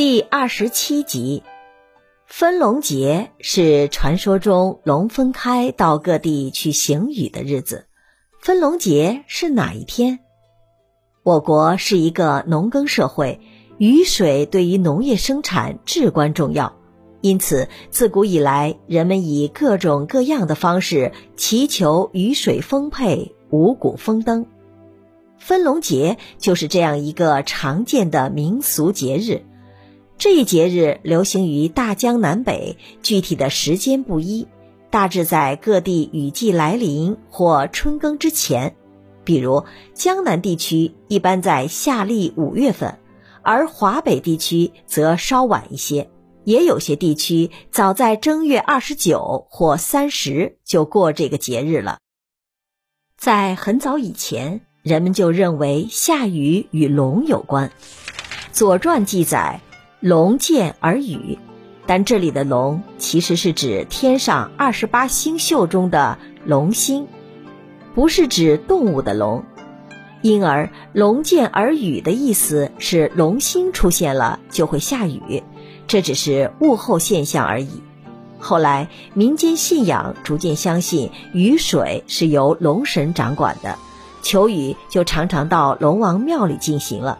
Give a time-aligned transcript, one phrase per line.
[0.00, 1.42] 第二十七集，
[2.24, 7.84] 分龙节是传说中龙分开到各地去行雨的日子。
[8.40, 10.20] 分龙节是哪一天？
[11.22, 13.42] 我国是一个农耕社会，
[13.76, 16.78] 雨水对于农业生产至关重要，
[17.20, 24.46] 因此自古以来，人们以各种各样的方式祈求雨水丰沛、五谷丰登。
[25.36, 29.42] 分龙节就是这样一个常见的民俗节日。
[30.20, 34.46] 这一节日流行于大江南北，具体的时间不一，
[34.90, 38.76] 大致在各地雨季来临或春耕之前。
[39.24, 42.98] 比如江南地区一般在夏历五月份，
[43.40, 46.10] 而华北地区则稍晚一些，
[46.44, 51.96] 也有些地区早在正月二十九或三十就过这个节日了。
[53.16, 57.68] 在很早以前，人们就认为下雨与龙有关，
[58.52, 59.62] 《左传》记载。
[60.00, 61.38] 龙见而雨，
[61.86, 66.16] 但这里的龙其实是指天上二十八星宿中的
[66.46, 67.06] 龙星，
[67.94, 69.44] 不是指动物的龙。
[70.22, 75.42] 因而龙见而雨的意思是龙星出现了就会下雨，
[75.86, 77.82] 这只是物候现象而已。
[78.38, 83.76] 后来民间信仰逐渐相信雨水是由龙神掌管的，
[84.22, 87.18] 求雨就常常到龙王庙里进行了。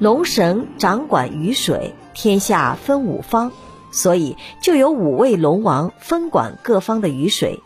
[0.00, 3.50] 龙神掌管雨水，天下分五方，
[3.90, 7.58] 所以就有五位龙王分管各方的雨水。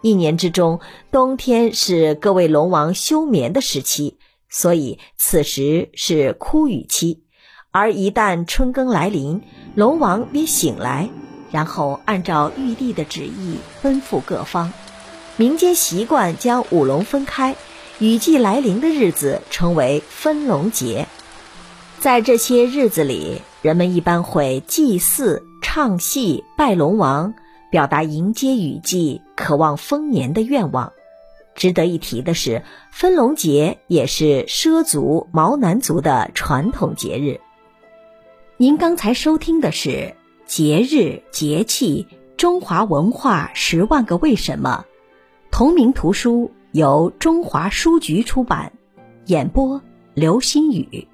[0.00, 0.80] 一年之中，
[1.12, 7.22] 冬天是各位龙王休眠的时期，所以此时是枯雨期。
[7.70, 9.42] 而一旦春耕来临，
[9.76, 11.08] 龙王便醒来，
[11.52, 14.72] 然后按照玉帝的旨意奔赴各方。
[15.36, 17.54] 民间习惯将五龙分开，
[18.00, 21.06] 雨季来临的日子称为分龙节。
[21.98, 27.34] 在这些日子里，人们一般会祭祀、唱戏、拜龙王，
[27.70, 30.92] 表达迎接雨季、渴望丰年的愿望。
[31.54, 32.62] 值得一提的是，
[32.92, 37.40] 分龙节也是畲族、毛南族的传统节日。
[38.58, 39.90] 您刚才收听的是
[40.46, 42.06] 《节日节气
[42.36, 44.84] 中华文化十万个为什么》，
[45.50, 48.72] 同名图书由中华书局出版，
[49.24, 49.80] 演播
[50.14, 51.08] 刘新宇。